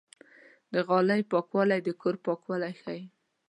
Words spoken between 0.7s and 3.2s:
د غالۍ پاکوالی د کور پاکوالی ښيي.